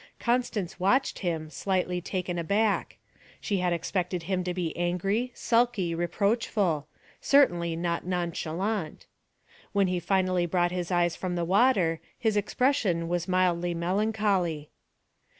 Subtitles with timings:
[0.19, 2.97] Constance watched him, slightly taken aback;
[3.39, 6.87] she had expected him to be angry, sulky, reproachful
[7.21, 9.05] certainly not nonchalant.
[9.73, 14.71] When he finally brought his eyes from the water, his expression was mildly melancholy.